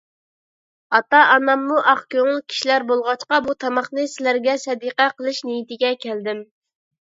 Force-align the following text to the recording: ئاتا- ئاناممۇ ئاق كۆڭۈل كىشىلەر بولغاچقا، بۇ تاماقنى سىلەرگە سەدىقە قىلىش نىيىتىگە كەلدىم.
ئاتا- 0.99 1.17
ئاناممۇ 1.33 1.77
ئاق 1.91 2.01
كۆڭۈل 2.15 2.39
كىشىلەر 2.53 2.85
بولغاچقا، 2.93 3.39
بۇ 3.49 3.55
تاماقنى 3.65 4.07
سىلەرگە 4.15 4.57
سەدىقە 4.65 5.07
قىلىش 5.21 5.43
نىيىتىگە 5.51 5.95
كەلدىم. 6.09 6.43